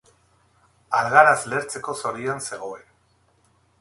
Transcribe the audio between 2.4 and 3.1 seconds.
zegoen.